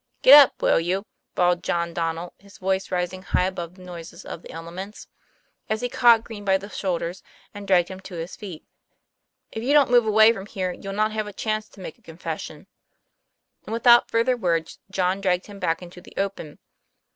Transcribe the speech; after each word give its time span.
"G^t 0.23 0.33
up, 0.33 0.59
will 0.63 0.79
you?" 0.79 1.05
bawled 1.35 1.61
John 1.61 1.93
Donnel, 1.93 2.33
his 2.39 2.57
voice 2.57 2.89
rising 2.89 3.21
high 3.21 3.43
above 3.45 3.75
the 3.75 3.83
noises 3.83 4.25
of 4.25 4.41
the 4.41 4.49
elements, 4.51 5.07
as 5.69 5.81
he 5.81 5.89
caught 5.89 6.23
Green 6.23 6.43
by 6.43 6.57
the 6.57 6.69
shoulders, 6.69 7.21
and 7.53 7.67
dragged 7.67 7.89
him 7.89 7.99
to 7.99 8.15
his 8.15 8.35
feet." 8.35 8.65
If 9.51 9.61
you 9.61 9.73
don't 9.73 9.91
move 9.91 10.07
away 10.07 10.33
from 10.33 10.47
here, 10.47 10.71
you'll 10.71 10.93
not 10.93 11.11
have 11.11 11.27
a 11.27 11.31
chance 11.33 11.69
to 11.69 11.81
make 11.81 11.99
a 11.99 12.01
confession." 12.01 12.65
And 13.67 13.73
without 13.73 14.09
further 14.09 14.35
words, 14.35 14.79
John 14.89 15.21
dragged 15.21 15.45
him 15.45 15.59
back 15.59 15.83
into 15.83 16.01
the 16.01 16.15
open. 16.17 16.57